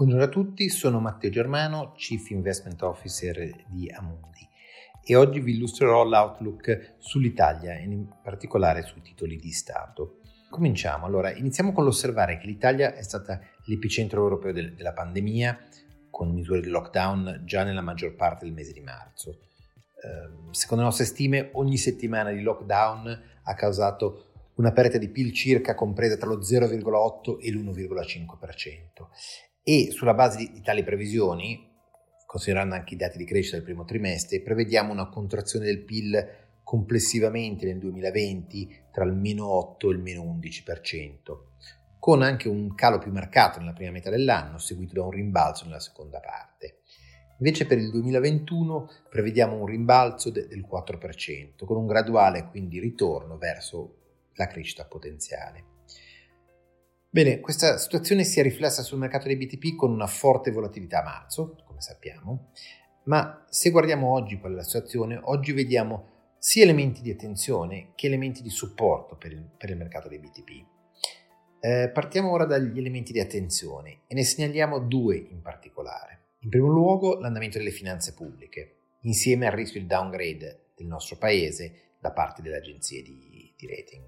Buongiorno 0.00 0.28
a 0.28 0.30
tutti, 0.30 0.70
sono 0.70 0.98
Matteo 0.98 1.28
Germano, 1.28 1.92
Chief 1.92 2.30
Investment 2.30 2.80
Officer 2.80 3.36
di 3.66 3.86
Amundi 3.90 4.48
e 5.04 5.14
oggi 5.14 5.40
vi 5.40 5.52
illustrerò 5.52 6.04
l'outlook 6.04 6.94
sull'Italia 6.96 7.74
e 7.74 7.82
in 7.82 8.08
particolare 8.22 8.80
sui 8.80 9.02
titoli 9.02 9.36
di 9.36 9.50
Stato. 9.50 10.20
Cominciamo, 10.48 11.04
allora 11.04 11.34
iniziamo 11.34 11.74
con 11.74 11.84
l'osservare 11.84 12.38
che 12.38 12.46
l'Italia 12.46 12.94
è 12.94 13.02
stata 13.02 13.40
l'epicentro 13.66 14.22
europeo 14.22 14.54
del, 14.54 14.72
della 14.72 14.94
pandemia 14.94 15.66
con 16.08 16.30
misure 16.30 16.62
di 16.62 16.70
lockdown 16.70 17.42
già 17.44 17.62
nella 17.62 17.82
maggior 17.82 18.14
parte 18.14 18.46
del 18.46 18.54
mese 18.54 18.72
di 18.72 18.80
marzo. 18.80 19.40
Eh, 20.02 20.52
secondo 20.52 20.82
le 20.82 20.88
nostre 20.88 21.04
stime 21.04 21.50
ogni 21.52 21.76
settimana 21.76 22.30
di 22.30 22.40
lockdown 22.40 23.22
ha 23.42 23.54
causato 23.54 24.28
una 24.54 24.72
perdita 24.72 24.96
di 24.96 25.10
PIL 25.10 25.34
circa 25.34 25.74
compresa 25.74 26.16
tra 26.16 26.26
lo 26.26 26.38
0,8 26.38 27.36
e 27.38 27.50
l'1,5% 27.50 29.49
e 29.62 29.90
sulla 29.90 30.14
base 30.14 30.38
di, 30.38 30.52
di 30.52 30.60
tali 30.62 30.82
previsioni, 30.82 31.68
considerando 32.26 32.74
anche 32.74 32.94
i 32.94 32.96
dati 32.96 33.18
di 33.18 33.24
crescita 33.24 33.56
del 33.56 33.64
primo 33.64 33.84
trimestre, 33.84 34.40
prevediamo 34.40 34.92
una 34.92 35.08
contrazione 35.08 35.66
del 35.66 35.82
PIL 35.82 36.38
complessivamente 36.62 37.66
nel 37.66 37.78
2020 37.78 38.84
tra 38.92 39.04
il 39.04 39.12
meno 39.12 39.48
8 39.48 39.90
e 39.90 39.92
il 39.92 39.98
meno 39.98 40.22
11%, 40.22 41.98
con 41.98 42.22
anche 42.22 42.48
un 42.48 42.74
calo 42.74 42.98
più 42.98 43.10
marcato 43.10 43.58
nella 43.58 43.72
prima 43.72 43.90
metà 43.90 44.10
dell'anno, 44.10 44.58
seguito 44.58 44.94
da 44.94 45.04
un 45.04 45.10
rimbalzo 45.10 45.64
nella 45.64 45.80
seconda 45.80 46.20
parte. 46.20 46.82
Invece 47.38 47.66
per 47.66 47.78
il 47.78 47.90
2021 47.90 48.88
prevediamo 49.08 49.56
un 49.56 49.66
rimbalzo 49.66 50.30
de- 50.30 50.46
del 50.46 50.64
4%, 50.64 51.64
con 51.64 51.76
un 51.76 51.86
graduale 51.86 52.46
quindi 52.48 52.78
ritorno 52.78 53.38
verso 53.38 53.96
la 54.34 54.46
crescita 54.46 54.84
potenziale. 54.84 55.64
Bene, 57.12 57.40
questa 57.40 57.76
situazione 57.76 58.22
si 58.22 58.38
è 58.38 58.42
riflessa 58.44 58.82
sul 58.82 59.00
mercato 59.00 59.26
dei 59.26 59.36
BTP 59.36 59.74
con 59.74 59.90
una 59.90 60.06
forte 60.06 60.52
volatilità 60.52 61.00
a 61.00 61.02
marzo, 61.04 61.56
come 61.66 61.80
sappiamo, 61.80 62.52
ma 63.06 63.44
se 63.50 63.70
guardiamo 63.70 64.12
oggi 64.12 64.38
qual 64.38 64.52
è 64.52 64.54
la 64.54 64.62
situazione, 64.62 65.18
oggi 65.20 65.50
vediamo 65.50 66.34
sia 66.38 66.62
elementi 66.62 67.02
di 67.02 67.10
attenzione 67.10 67.94
che 67.96 68.06
elementi 68.06 68.42
di 68.42 68.48
supporto 68.48 69.16
per 69.16 69.32
il, 69.32 69.44
per 69.58 69.70
il 69.70 69.76
mercato 69.76 70.06
dei 70.06 70.20
BTP. 70.20 70.66
Eh, 71.58 71.90
partiamo 71.92 72.30
ora 72.30 72.44
dagli 72.44 72.78
elementi 72.78 73.10
di 73.10 73.18
attenzione 73.18 74.02
e 74.06 74.14
ne 74.14 74.22
segnaliamo 74.22 74.78
due 74.78 75.16
in 75.16 75.42
particolare. 75.42 76.34
In 76.42 76.48
primo 76.48 76.68
luogo 76.68 77.18
l'andamento 77.18 77.58
delle 77.58 77.72
finanze 77.72 78.14
pubbliche, 78.14 78.76
insieme 79.00 79.46
al 79.48 79.52
rischio 79.52 79.80
di 79.80 79.86
downgrade 79.86 80.66
del 80.76 80.86
nostro 80.86 81.16
paese 81.16 81.94
da 81.98 82.12
parte 82.12 82.40
delle 82.40 82.58
agenzie 82.58 83.02
di, 83.02 83.52
di 83.56 83.66
rating. 83.66 84.06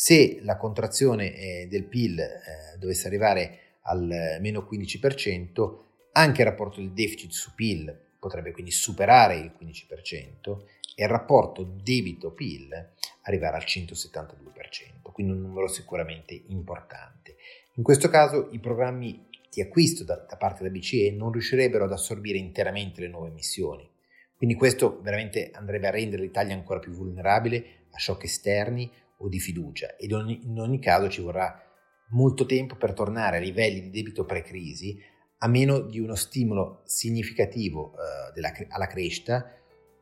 Se 0.00 0.38
la 0.42 0.56
contrazione 0.56 1.34
eh, 1.34 1.66
del 1.68 1.82
PIL 1.82 2.20
eh, 2.20 2.78
dovesse 2.78 3.08
arrivare 3.08 3.58
al 3.82 4.38
meno 4.40 4.60
15%, 4.60 5.78
anche 6.12 6.40
il 6.40 6.46
rapporto 6.46 6.78
del 6.78 6.92
deficit 6.92 7.32
su 7.32 7.52
PIL 7.52 7.98
potrebbe 8.16 8.52
quindi 8.52 8.70
superare 8.70 9.38
il 9.38 9.52
15% 9.60 10.66
e 10.94 11.02
il 11.02 11.08
rapporto 11.08 11.64
debito-PIL 11.64 12.92
arrivare 13.22 13.56
al 13.56 13.64
172%, 13.64 15.10
quindi 15.10 15.32
un 15.32 15.40
numero 15.40 15.66
sicuramente 15.66 16.44
importante. 16.46 17.34
In 17.74 17.82
questo 17.82 18.08
caso 18.08 18.50
i 18.52 18.60
programmi 18.60 19.26
di 19.50 19.60
acquisto 19.60 20.04
da, 20.04 20.14
da 20.14 20.36
parte 20.36 20.62
della 20.62 20.78
BCE 20.78 21.10
non 21.10 21.32
riuscirebbero 21.32 21.86
ad 21.86 21.92
assorbire 21.92 22.38
interamente 22.38 23.00
le 23.00 23.08
nuove 23.08 23.30
emissioni. 23.30 23.90
Quindi 24.36 24.54
questo 24.54 25.00
veramente 25.02 25.50
andrebbe 25.54 25.88
a 25.88 25.90
rendere 25.90 26.22
l'Italia 26.22 26.54
ancora 26.54 26.78
più 26.78 26.92
vulnerabile 26.92 27.86
a 27.90 27.98
shock 27.98 28.22
esterni 28.22 28.88
o 29.18 29.28
di 29.28 29.40
fiducia 29.40 29.96
ed 29.96 30.10
in 30.10 30.58
ogni 30.58 30.80
caso 30.80 31.08
ci 31.08 31.20
vorrà 31.20 31.62
molto 32.10 32.46
tempo 32.46 32.76
per 32.76 32.92
tornare 32.92 33.36
a 33.36 33.40
livelli 33.40 33.80
di 33.80 33.90
debito 33.90 34.24
pre-crisi 34.24 34.98
a 35.38 35.48
meno 35.48 35.80
di 35.80 36.00
uno 36.00 36.14
stimolo 36.14 36.82
significativo 36.84 37.92
eh, 37.92 38.32
della, 38.34 38.52
alla 38.68 38.86
crescita 38.86 39.52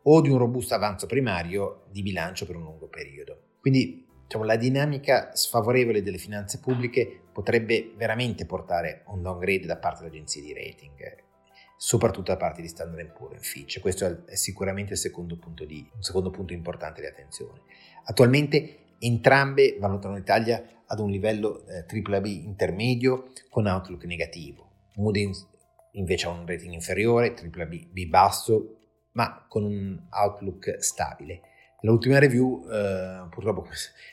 o 0.03 0.21
di 0.21 0.31
un 0.31 0.39
robusto 0.39 0.75
avanzo 0.75 1.07
primario 1.07 1.87
di 1.91 2.03
bilancio 2.03 2.47
per 2.47 2.57
un 2.57 2.63
lungo 2.63 2.89
periodo. 2.89 3.57
Quindi 3.61 4.07
diciamo, 4.23 4.45
la 4.45 4.57
dinamica 4.57 5.35
sfavorevole 5.35 6.03
delle 6.03 6.19
finanze 6.19 6.61
pubbliche 6.61 7.23
potrebbe 7.33 7.93
veramente 7.97 8.47
portare 8.47 9.03
a 9.05 9.13
un 9.13 9.23
downgrade 9.23 9.67
da 9.67 9.77
parte 9.77 10.05
delle 10.05 10.15
agenzie 10.15 10.43
di 10.43 10.55
rating, 10.55 11.25
soprattutto 11.77 12.31
da 12.31 12.39
parte 12.39 12.63
di 12.63 12.69
Standard 12.69 13.13
Poor's 13.13 13.41
e 13.41 13.43
Fitch. 13.43 13.81
Questo 13.81 14.25
è 14.27 14.37
sicuramente 14.37 14.93
il 14.93 14.99
secondo 14.99 15.37
punto, 15.37 15.65
di, 15.65 15.87
un 15.93 16.03
secondo 16.03 16.31
punto 16.31 16.53
importante 16.53 17.01
di 17.01 17.09
attenzione. 17.09 17.63
Attualmente 18.05 18.86
Entrambe 18.99 19.77
valutano 19.79 20.17
l'Italia 20.17 20.63
ad 20.87 20.99
un 21.01 21.11
livello 21.11 21.65
eh, 21.67 21.85
AAA 21.87 22.27
intermedio 22.27 23.33
con 23.51 23.67
outlook 23.67 24.05
negativo. 24.05 24.71
Moody's 24.97 25.47
invece 25.93 26.27
ha 26.27 26.31
un 26.31 26.47
rating 26.47 26.73
inferiore, 26.73 27.35
AAA 27.35 28.07
basso, 28.09 28.77
ma 29.13 29.47
con 29.49 29.65
un 29.65 30.07
outlook 30.11 30.77
stabile. 30.79 31.41
Nell'ultima 31.87 32.19
review, 32.19 32.67
eh, 32.69 33.29
purtroppo, 33.31 33.69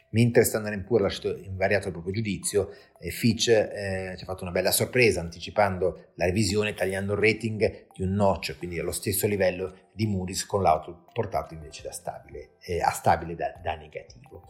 mentre 0.09 0.44
Standard 0.44 0.84
Poor's 0.84 1.01
ha 1.01 1.07
lasciato 1.07 1.35
invariato 1.38 1.88
il 1.88 1.94
proprio 1.94 2.13
giudizio, 2.13 2.69
Fitch 3.00 3.47
eh, 3.47 4.13
ci 4.16 4.23
ha 4.23 4.28
fatto 4.28 4.44
una 4.44 4.51
bella 4.51 4.72
sorpresa 4.72 5.22
anticipando 5.22 6.11
la 6.13 6.25
revisione, 6.25 6.75
tagliando 6.75 7.13
il 7.13 7.19
rating 7.19 7.88
di 7.95 8.03
un 8.03 8.11
notch, 8.11 8.56
quindi 8.59 8.78
allo 8.78 8.91
stesso 8.91 9.25
livello 9.25 9.89
di 9.91 10.06
Moody's, 10.06 10.45
con 10.45 10.61
l'auto 10.61 11.06
portato 11.11 11.56
invece 11.56 11.81
da 11.81 11.91
stabile, 11.91 12.57
eh, 12.61 12.79
a 12.79 12.91
stabile 12.91 13.34
da, 13.34 13.59
da 13.59 13.73
negativo. 13.73 14.45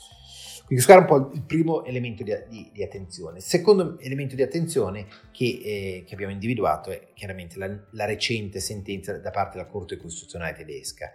Quindi 0.65 0.83
questo 0.83 0.91
era 0.91 1.01
un 1.01 1.07
po' 1.07 1.31
il 1.33 1.43
primo 1.43 1.85
elemento 1.85 2.23
di, 2.23 2.33
di, 2.49 2.71
di 2.73 2.83
attenzione. 2.83 3.37
Il 3.37 3.43
secondo 3.43 3.97
elemento 3.99 4.35
di 4.35 4.41
attenzione 4.41 5.07
che, 5.31 5.61
eh, 5.63 6.03
che 6.05 6.13
abbiamo 6.13 6.33
individuato 6.33 6.89
è 6.89 7.07
chiaramente 7.13 7.57
la, 7.57 7.73
la 7.91 8.05
recente 8.05 8.59
sentenza 8.59 9.17
da 9.17 9.31
parte 9.31 9.57
della 9.57 9.69
Corte 9.69 9.95
Costituzionale 9.95 10.53
tedesca 10.53 11.09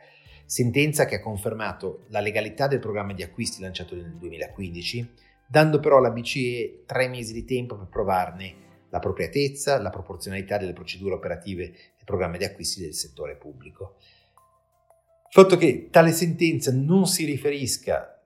sentenza 0.49 1.05
che 1.05 1.17
ha 1.17 1.21
confermato 1.21 2.07
la 2.09 2.21
legalità 2.21 2.69
del 2.69 2.79
programma 2.79 3.13
di 3.13 3.23
acquisti 3.23 3.61
lanciato 3.61 3.95
nel 3.95 4.17
2015, 4.17 5.13
dando 5.47 5.79
però 5.79 5.99
alla 5.99 6.11
BCE 6.11 6.85
tre 6.87 7.07
mesi 7.07 7.35
di 7.35 7.45
tempo 7.45 7.77
per 7.77 7.89
provarne 7.89 8.55
la 8.89 8.97
appropriatezza, 8.97 9.79
la 9.79 9.91
proporzionalità 9.91 10.57
delle 10.57 10.73
procedure 10.73 11.17
operative 11.17 11.65
del 11.67 12.05
programma 12.07 12.39
di 12.39 12.45
acquisti 12.45 12.81
del 12.81 12.95
settore 12.95 13.37
pubblico. 13.37 13.97
Il 13.99 15.43
fatto 15.43 15.59
che 15.59 15.89
tale 15.91 16.13
sentenza 16.13 16.73
non 16.73 17.07
si 17.07 17.27
riferisca 17.27 18.23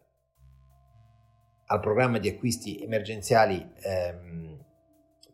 al 1.67 1.81
programma 1.81 2.19
di 2.19 2.29
acquisti 2.29 2.81
emergenziali 2.81 3.69
ehm, 3.83 4.65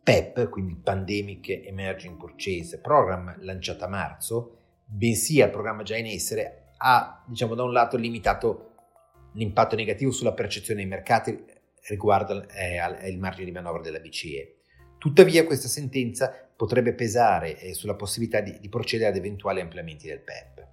PEP, 0.01 0.49
quindi 0.49 0.73
Pandemic 0.73 1.49
Emerging 1.49 2.17
Purchase 2.17 2.79
Program, 2.79 3.35
lanciato 3.41 3.85
a 3.85 3.89
marzo, 3.89 4.57
bensì 4.85 5.39
al 5.39 5.51
programma 5.51 5.83
già 5.83 5.95
in 5.95 6.07
essere, 6.07 6.68
ha, 6.81 7.23
diciamo, 7.25 7.55
da 7.55 7.63
un 7.63 7.71
lato 7.71 7.97
limitato 7.97 8.65
l'impatto 9.33 9.75
negativo 9.75 10.11
sulla 10.11 10.33
percezione 10.33 10.81
dei 10.81 10.89
mercati 10.89 11.45
riguardo 11.87 12.47
eh, 12.49 13.09
il 13.09 13.17
margine 13.17 13.45
di 13.45 13.51
manovra 13.51 13.81
della 13.81 13.99
BCE. 13.99 14.55
Tuttavia 14.97 15.45
questa 15.45 15.67
sentenza 15.67 16.33
potrebbe 16.55 16.93
pesare 16.93 17.57
eh, 17.59 17.73
sulla 17.73 17.95
possibilità 17.95 18.41
di, 18.41 18.59
di, 18.59 18.69
procedere 18.69 19.09
ad 19.09 19.15
eventuali 19.15 19.61
ampliamenti 19.61 20.07
del 20.07 20.19
PEP. 20.19 20.67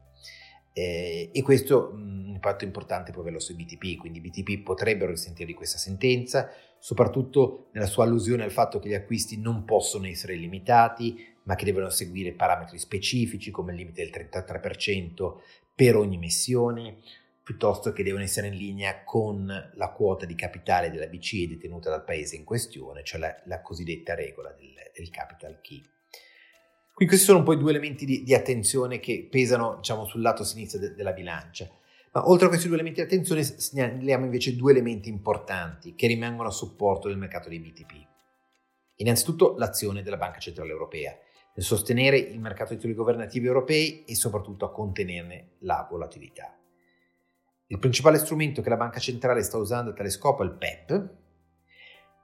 Eh, 0.73 1.31
e 1.33 1.43
questo 1.43 1.93
un 1.95 2.25
impatto 2.27 2.65
importante 2.65 3.13
può 3.13 3.23
averlo 3.23 3.39
sui 3.39 3.55
BTP, 3.55 3.99
quindi 3.99 4.19
i 4.19 4.21
BTP 4.21 4.63
potrebbero 4.63 5.13
risentire 5.13 5.47
di 5.47 5.55
questa 5.55 5.79
sentenza, 5.79 6.51
soprattutto 6.79 7.69
nella 7.73 7.87
sua 7.87 8.05
allusione 8.05 8.43
al 8.43 8.51
fatto 8.51 8.79
che 8.79 8.89
gli 8.89 8.95
acquisti 8.95 9.41
non 9.41 9.65
possono 9.65 10.07
essere 10.07 10.35
limitati, 10.35 11.35
ma 11.45 11.55
che 11.55 11.65
devono 11.65 11.89
seguire 11.89 12.33
parametri 12.33 12.79
specifici 12.79 13.51
come 13.51 13.73
il 13.73 13.79
limite 13.79 14.03
del 14.03 14.29
33% 14.29 15.35
per 15.77 15.95
ogni 15.95 16.17
emissione, 16.17 16.97
piuttosto 17.43 17.93
che 17.93 18.03
devono 18.03 18.25
essere 18.25 18.47
in 18.47 18.55
linea 18.55 19.05
con 19.05 19.47
la 19.75 19.91
quota 19.91 20.25
di 20.25 20.35
capitale 20.35 20.91
della 20.91 21.07
BCE 21.07 21.47
detenuta 21.47 21.91
dal 21.91 22.03
paese 22.03 22.35
in 22.35 22.45
questione, 22.45 23.05
cioè 23.05 23.21
la, 23.21 23.43
la 23.45 23.61
cosiddetta 23.61 24.15
regola 24.15 24.51
del, 24.53 24.73
del, 24.95 25.11
capital 25.11 25.61
key. 25.61 25.81
Quindi 26.95 27.07
questi 27.07 27.27
sono 27.27 27.39
un 27.39 27.45
po' 27.45 27.53
i 27.53 27.59
due 27.59 27.71
elementi 27.71 28.07
di, 28.07 28.23
di 28.23 28.35
attenzione 28.35 28.99
che 28.99 29.29
pesano 29.31 29.77
diciamo, 29.77 30.07
sul 30.07 30.23
lato 30.23 30.45
sinistro 30.45 30.81
de, 30.81 30.95
della 30.95 31.13
bilancia. 31.13 31.71
Ma 32.13 32.27
oltre 32.27 32.47
a 32.47 32.49
questi 32.49 32.69
due 32.69 32.77
elementi 32.77 33.03
di 33.03 33.07
attenzione 33.07 33.43
segnaliamo 33.43 34.25
invece 34.25 34.57
due 34.57 34.73
elementi 34.73 35.11
importanti 35.11 35.95
che 35.95 36.07
rimangono 36.07 36.49
a 36.49 36.53
supporto 36.53 37.09
del 37.09 37.19
mercato 37.19 37.51
dei 37.51 37.61
BTP. 37.61 37.93
Innanzitutto 38.97 39.55
l'azione 39.59 40.03
della 40.03 40.17
Banca 40.17 40.39
Centrale 40.39 40.71
Europea, 40.71 41.15
nel 41.57 41.65
sostenere 41.65 42.19
il 42.19 42.39
mercato 42.39 42.71
dei 42.71 42.77
titoli 42.77 42.95
governativi 42.95 43.47
europei 43.47 44.05
e 44.05 44.15
soprattutto 44.15 44.67
a 44.67 44.71
contenerne 44.71 45.53
la 45.61 45.87
volatilità. 45.91 46.55
Il 47.69 47.79
principale 47.79 48.19
strumento 48.19 48.61
che 48.61 48.69
la 48.69 48.77
banca 48.77 49.01
centrale 49.01 49.43
sta 49.43 49.57
usando 49.57 49.91
a 49.91 49.95
tale 49.95 50.11
scopo 50.11 50.43
è 50.43 50.47
il 50.47 50.53
PEP, 50.53 51.15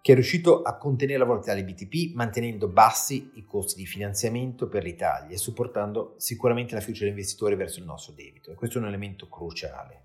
che 0.02 0.12
è 0.12 0.14
riuscito 0.14 0.62
a 0.62 0.76
contenere 0.76 1.19
la 1.19 1.25
volatilità 1.25 1.55
dei 1.55 1.73
BTP 1.73 2.14
mantenendo 2.14 2.69
bassi 2.69 3.32
i 3.34 3.44
costi 3.44 3.76
di 3.76 3.87
finanziamento 3.87 4.69
per 4.69 4.82
l'Italia 4.82 5.34
e 5.34 5.38
supportando 5.38 6.14
sicuramente 6.19 6.75
la 6.75 6.81
fiducia 6.81 7.05
degli 7.05 7.12
investitori 7.12 7.55
verso 7.55 7.79
il 7.79 7.87
nostro 7.87 8.12
debito. 8.12 8.50
E 8.50 8.55
questo 8.55 8.79
è 8.79 8.81
un 8.82 8.88
elemento 8.88 9.29
cruciale. 9.29 10.02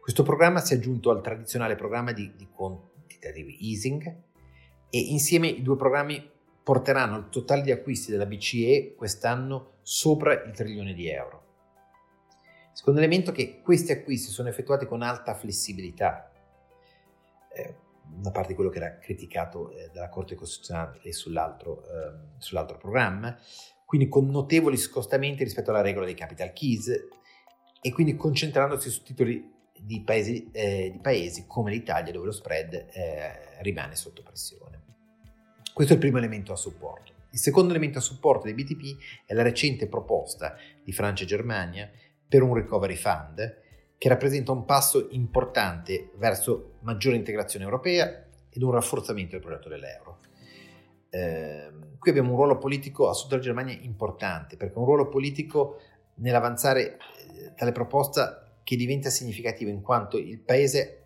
Questo 0.00 0.22
programma 0.22 0.60
si 0.60 0.74
è 0.74 0.76
aggiunto 0.76 1.10
al 1.10 1.22
tradizionale 1.22 1.76
programma 1.76 2.12
di, 2.12 2.34
di 2.36 2.46
quantitative 2.48 3.56
easing 3.58 4.04
e 4.90 4.98
insieme 4.98 5.48
i 5.48 5.62
due 5.62 5.76
programmi 5.76 6.32
porteranno 6.64 7.18
il 7.18 7.28
totale 7.28 7.60
di 7.60 7.70
acquisti 7.70 8.10
della 8.10 8.26
BCE 8.26 8.94
quest'anno 8.96 9.74
sopra 9.82 10.42
il 10.42 10.52
trilione 10.52 10.94
di 10.94 11.08
euro. 11.08 11.42
Secondo 12.72 12.98
elemento 12.98 13.30
è 13.30 13.34
che 13.34 13.60
questi 13.60 13.92
acquisti 13.92 14.30
sono 14.32 14.48
effettuati 14.48 14.86
con 14.86 15.02
alta 15.02 15.34
flessibilità, 15.34 16.32
eh, 17.52 17.76
una 18.18 18.30
parte 18.30 18.48
di 18.48 18.54
quello 18.54 18.70
che 18.70 18.78
era 18.78 18.98
criticato 18.98 19.70
eh, 19.70 19.90
dalla 19.92 20.08
Corte 20.08 20.34
Costituzionale 20.34 21.12
sull'altro, 21.12 21.84
eh, 21.84 22.38
sull'altro 22.38 22.78
programma, 22.78 23.38
quindi 23.84 24.08
con 24.08 24.28
notevoli 24.28 24.76
scostamenti 24.76 25.44
rispetto 25.44 25.70
alla 25.70 25.82
regola 25.82 26.06
dei 26.06 26.14
capital 26.14 26.52
keys 26.52 26.88
e 27.80 27.92
quindi 27.92 28.16
concentrandosi 28.16 28.88
su 28.88 29.02
titoli 29.02 29.52
di 29.78 30.00
paesi, 30.00 30.50
eh, 30.50 30.90
di 30.90 30.98
paesi 30.98 31.44
come 31.46 31.70
l'Italia 31.70 32.10
dove 32.10 32.26
lo 32.26 32.32
spread 32.32 32.72
eh, 32.72 33.60
rimane 33.60 33.94
sotto 33.94 34.22
pressione. 34.22 34.73
Questo 35.74 35.94
è 35.94 35.96
il 35.96 36.02
primo 36.02 36.18
elemento 36.18 36.52
a 36.52 36.56
supporto. 36.56 37.12
Il 37.30 37.40
secondo 37.40 37.70
elemento 37.70 37.98
a 37.98 38.00
supporto 38.00 38.44
dei 38.44 38.54
BTP 38.54 39.24
è 39.26 39.34
la 39.34 39.42
recente 39.42 39.88
proposta 39.88 40.54
di 40.84 40.92
Francia 40.92 41.24
e 41.24 41.26
Germania 41.26 41.90
per 42.28 42.42
un 42.42 42.54
recovery 42.54 42.94
fund 42.94 43.58
che 43.98 44.08
rappresenta 44.08 44.52
un 44.52 44.64
passo 44.66 45.08
importante 45.10 46.12
verso 46.14 46.74
maggiore 46.82 47.16
integrazione 47.16 47.64
europea 47.64 48.24
ed 48.48 48.62
un 48.62 48.70
rafforzamento 48.70 49.32
del 49.32 49.40
progetto 49.44 49.68
dell'euro. 49.68 50.18
Eh, 51.10 51.72
qui 51.98 52.10
abbiamo 52.10 52.30
un 52.30 52.36
ruolo 52.36 52.56
politico 52.56 53.08
a 53.08 53.12
sud 53.12 53.30
della 53.30 53.42
Germania 53.42 53.76
importante, 53.80 54.56
perché 54.56 54.78
un 54.78 54.84
ruolo 54.84 55.08
politico 55.08 55.80
nell'avanzare 56.18 56.98
eh, 56.98 57.52
tale 57.56 57.72
proposta 57.72 58.58
che 58.62 58.76
diventa 58.76 59.10
significativo 59.10 59.70
in 59.70 59.82
quanto 59.82 60.18
il 60.18 60.38
paese 60.38 61.03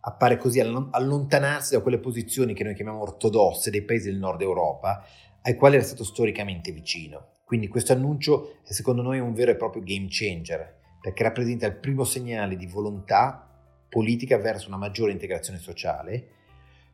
appare 0.00 0.38
così 0.38 0.60
allontanarsi 0.60 1.74
da 1.74 1.82
quelle 1.82 1.98
posizioni 1.98 2.54
che 2.54 2.64
noi 2.64 2.74
chiamiamo 2.74 3.02
ortodosse 3.02 3.70
dei 3.70 3.82
paesi 3.82 4.10
del 4.10 4.18
nord 4.18 4.40
Europa, 4.40 5.04
ai 5.42 5.54
quali 5.56 5.76
era 5.76 5.84
stato 5.84 6.04
storicamente 6.04 6.72
vicino. 6.72 7.38
Quindi 7.44 7.68
questo 7.68 7.92
annuncio 7.92 8.58
è 8.64 8.72
secondo 8.72 9.02
noi 9.02 9.18
un 9.18 9.34
vero 9.34 9.50
e 9.50 9.56
proprio 9.56 9.82
game 9.82 10.06
changer, 10.08 10.78
perché 11.00 11.22
rappresenta 11.22 11.66
il 11.66 11.76
primo 11.76 12.04
segnale 12.04 12.56
di 12.56 12.66
volontà 12.66 13.46
politica 13.88 14.38
verso 14.38 14.68
una 14.68 14.76
maggiore 14.76 15.12
integrazione 15.12 15.58
sociale, 15.58 16.28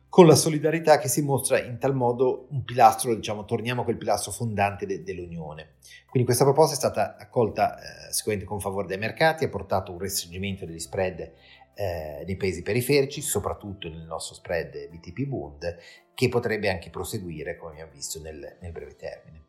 con 0.09 0.25
la 0.25 0.35
solidarietà 0.35 0.97
che 0.97 1.09
si 1.09 1.21
mostra 1.21 1.61
in 1.61 1.77
tal 1.77 1.93
modo 1.93 2.47
un 2.51 2.63
pilastro, 2.63 3.13
diciamo, 3.13 3.45
torniamo 3.45 3.81
a 3.81 3.83
quel 3.83 3.97
pilastro 3.97 4.31
fondante 4.31 4.85
de- 4.85 5.03
dell'Unione. 5.03 5.75
Quindi 6.09 6.25
questa 6.25 6.45
proposta 6.45 6.73
è 6.73 6.77
stata 6.77 7.17
accolta 7.17 7.77
eh, 7.77 8.11
sicuramente 8.13 8.49
con 8.49 8.59
favore 8.59 8.87
dai 8.87 8.97
mercati, 8.97 9.43
ha 9.43 9.49
portato 9.49 9.91
un 9.91 9.99
restringimento 9.99 10.65
degli 10.65 10.79
spread 10.79 11.33
eh, 11.77 12.23
nei 12.25 12.35
paesi 12.35 12.63
periferici, 12.63 13.21
soprattutto 13.21 13.87
nel 13.87 14.05
nostro 14.05 14.33
spread 14.33 14.89
BTP 14.89 15.25
Bund, 15.25 15.77
che 16.15 16.27
potrebbe 16.27 16.69
anche 16.69 16.89
proseguire, 16.89 17.55
come 17.55 17.73
abbiamo 17.73 17.91
visto, 17.91 18.19
nel, 18.19 18.57
nel 18.59 18.71
breve 18.71 18.95
termine. 18.95 19.45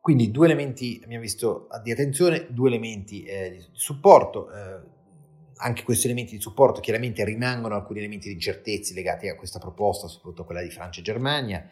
Quindi 0.00 0.30
due 0.30 0.46
elementi 0.46 0.98
abbiamo 1.04 1.22
visto 1.22 1.68
di 1.82 1.90
attenzione, 1.90 2.46
due 2.48 2.68
elementi 2.68 3.22
eh, 3.24 3.50
di 3.50 3.66
supporto. 3.72 4.50
Eh, 4.50 4.98
anche 5.62 5.82
questi 5.82 6.06
elementi 6.06 6.36
di 6.36 6.40
supporto 6.40 6.80
chiaramente 6.80 7.22
rimangono 7.22 7.74
alcuni 7.74 7.98
elementi 7.98 8.28
di 8.28 8.34
incertezza 8.34 8.94
legati 8.94 9.28
a 9.28 9.36
questa 9.36 9.58
proposta, 9.58 10.08
soprattutto 10.08 10.46
quella 10.46 10.62
di 10.62 10.70
Francia 10.70 11.00
e 11.00 11.04
Germania, 11.04 11.68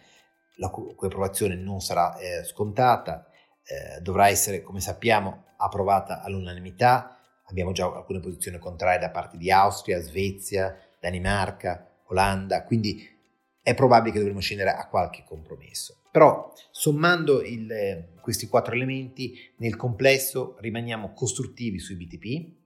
la 0.57 0.69
cui 0.69 0.95
approvazione 1.01 1.55
non 1.55 1.81
sarà 1.81 2.19
eh, 2.19 2.45
scontata, 2.45 3.31
eh, 3.65 4.01
dovrà 4.03 4.29
essere, 4.29 4.61
come 4.61 4.81
sappiamo, 4.81 5.45
approvata 5.57 6.23
all'unanimità. 6.23 7.18
Abbiamo 7.51 7.73
già 7.73 7.87
alcune 7.87 8.21
posizioni 8.21 8.59
contrarie 8.59 8.99
da 8.99 9.11
parte 9.11 9.37
di 9.37 9.51
Austria, 9.51 10.01
Svezia, 10.01 10.79
Danimarca, 11.01 12.03
Olanda, 12.09 12.65
quindi 12.65 13.17
è 13.63 13.75
probabile 13.75 14.13
che 14.13 14.19
dovremo 14.19 14.41
scendere 14.41 14.71
a 14.71 14.87
qualche 14.89 15.25
compromesso. 15.27 16.01
Però 16.11 16.53
sommando 16.71 17.43
il, 17.43 18.17
questi 18.21 18.49
quattro 18.49 18.75
elementi, 18.75 19.53
nel 19.57 19.77
complesso 19.77 20.57
rimaniamo 20.61 21.13
costruttivi 21.13 21.79
sui 21.79 21.97
BTP, 21.97 22.57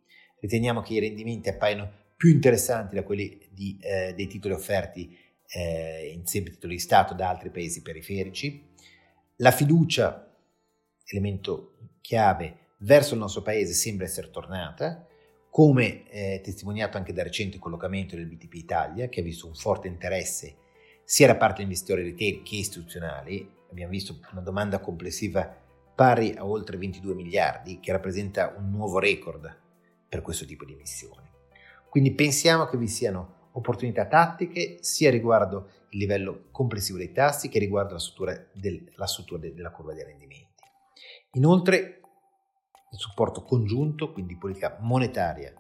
riteniamo 0.40 0.80
che 0.80 0.94
i 0.94 1.00
rendimenti 1.00 1.48
appaiono 1.48 1.90
più 2.16 2.30
interessanti 2.30 2.94
da 2.94 3.02
quelli 3.02 3.48
di, 3.50 3.76
eh, 3.80 4.14
dei 4.14 4.26
titoli 4.28 4.54
offerti 4.54 5.16
eh, 5.48 6.12
in 6.14 6.24
sempre 6.26 6.52
titoli 6.52 6.74
di 6.74 6.80
Stato 6.80 7.14
da 7.14 7.28
altri 7.28 7.50
paesi 7.50 7.82
periferici. 7.82 8.70
La 9.36 9.50
fiducia, 9.50 10.32
elemento 11.04 11.74
chiave, 12.00 12.61
verso 12.82 13.14
il 13.14 13.20
nostro 13.20 13.42
paese 13.42 13.72
sembra 13.72 14.06
essere 14.06 14.30
tornata, 14.30 15.06
come 15.50 16.08
eh, 16.08 16.40
testimoniato 16.42 16.96
anche 16.96 17.12
dal 17.12 17.24
recente 17.24 17.58
collocamento 17.58 18.16
del 18.16 18.26
BTP 18.26 18.54
Italia, 18.54 19.08
che 19.08 19.20
ha 19.20 19.24
visto 19.24 19.46
un 19.46 19.54
forte 19.54 19.88
interesse 19.88 20.56
sia 21.04 21.26
da 21.26 21.36
parte 21.36 21.56
degli 21.56 21.64
investitori 21.64 22.04
retail 22.04 22.42
che 22.42 22.56
istituzionali. 22.56 23.50
Abbiamo 23.70 23.90
visto 23.90 24.18
una 24.32 24.40
domanda 24.40 24.78
complessiva 24.78 25.60
pari 25.94 26.34
a 26.36 26.46
oltre 26.46 26.78
22 26.78 27.14
miliardi, 27.14 27.80
che 27.80 27.92
rappresenta 27.92 28.54
un 28.56 28.70
nuovo 28.70 28.98
record 28.98 29.60
per 30.08 30.22
questo 30.22 30.46
tipo 30.46 30.64
di 30.64 30.72
emissioni. 30.72 31.28
Quindi 31.88 32.12
pensiamo 32.12 32.64
che 32.64 32.78
vi 32.78 32.88
siano 32.88 33.40
opportunità 33.52 34.06
tattiche 34.06 34.78
sia 34.80 35.10
riguardo 35.10 35.68
il 35.90 35.98
livello 35.98 36.44
complessivo 36.50 36.96
dei 36.96 37.12
tassi 37.12 37.50
che 37.50 37.58
riguardo 37.58 37.92
la 37.92 37.98
struttura, 37.98 38.46
del, 38.52 38.90
la 38.94 39.06
struttura 39.06 39.40
de, 39.40 39.52
della 39.52 39.70
curva 39.70 39.92
dei 39.92 40.04
rendimenti. 40.04 40.64
Inoltre 41.32 42.01
il 42.92 42.98
supporto 42.98 43.42
congiunto, 43.42 44.12
quindi 44.12 44.36
politica 44.36 44.78
monetaria 44.80 45.52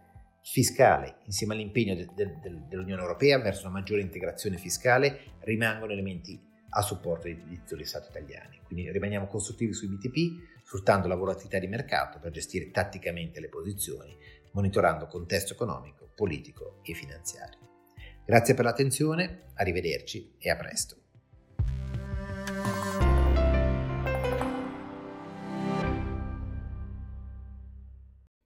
fiscale 0.42 1.18
insieme 1.24 1.54
all'impegno 1.54 1.94
de, 1.94 2.08
de, 2.14 2.38
de, 2.40 2.62
dell'Unione 2.68 3.00
Europea 3.00 3.38
verso 3.38 3.66
una 3.66 3.78
maggiore 3.78 4.02
integrazione 4.02 4.58
fiscale 4.58 5.36
rimangono 5.40 5.92
elementi 5.92 6.38
a 6.74 6.82
supporto 6.82 7.24
dei 7.24 7.42
titoli 7.46 7.84
Stato 7.84 8.08
italiani. 8.10 8.60
Quindi 8.64 8.90
rimaniamo 8.90 9.26
costruttivi 9.26 9.72
sui 9.72 9.88
BTP, 9.88 10.62
sfruttando 10.64 11.06
la 11.06 11.16
volatilità 11.16 11.58
di 11.58 11.66
mercato 11.66 12.18
per 12.18 12.30
gestire 12.32 12.70
tatticamente 12.70 13.40
le 13.40 13.48
posizioni, 13.48 14.16
monitorando 14.52 15.06
contesto 15.06 15.52
economico, 15.52 16.10
politico 16.14 16.80
e 16.82 16.94
finanziario. 16.94 17.58
Grazie 18.24 18.54
per 18.54 18.64
l'attenzione, 18.64 19.48
arrivederci 19.54 20.36
e 20.38 20.50
a 20.50 20.56
presto. 20.56 21.01